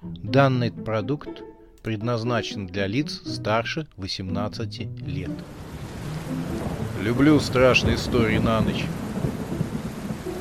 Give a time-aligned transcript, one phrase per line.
[0.00, 1.42] Данный продукт
[1.82, 5.32] предназначен для лиц старше 18 лет.
[7.00, 8.84] Люблю страшные истории на ночь.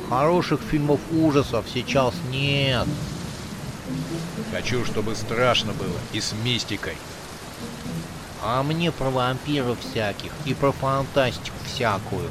[0.10, 2.88] Хороших фильмов ужасов сейчас нет.
[4.52, 6.94] Хочу, чтобы страшно было и с мистикой.
[8.44, 12.30] А мне про вампиров всяких и про фантастику всякую.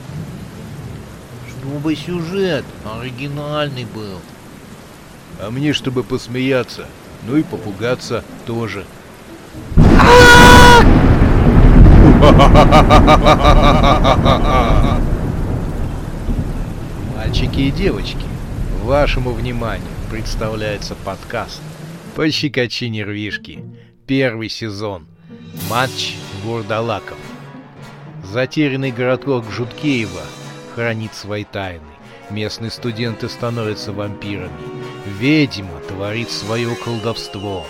[1.49, 4.21] Чтобы сюжет оригинальный был.
[5.41, 6.87] А мне, чтобы посмеяться,
[7.27, 8.85] ну и попугаться тоже.
[17.17, 18.25] Мальчики и девочки,
[18.83, 21.61] вашему вниманию представляется подкаст
[22.15, 23.65] «Пощекочи нервишки».
[24.07, 25.07] Первый сезон.
[25.69, 26.15] Матч
[26.45, 27.19] Гурдалаков.
[28.23, 30.23] Затерянный городок Жуткеева
[30.77, 31.87] хранит свои тайны.
[32.29, 34.53] Местные студенты становятся вампирами.
[35.19, 37.67] Ведьма творит свое колдовство.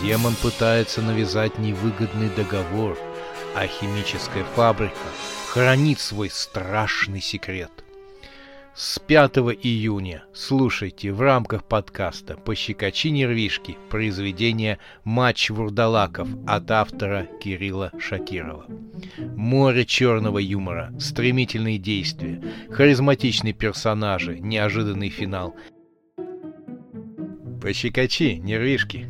[0.00, 2.96] Демон пытается навязать невыгодный договор,
[3.54, 4.96] а химическая фабрика
[5.52, 7.70] хранит свой страшный секрет.
[8.74, 17.90] С 5 июня слушайте в рамках подкаста «Пощекочи нервишки» произведение «Матч вурдалаков» от автора Кирилла
[17.98, 18.66] Шакирова.
[19.36, 25.56] Море черного юмора, стремительные действия, харизматичные персонажи, неожиданный финал.
[27.60, 29.08] Пощекочи нервишки.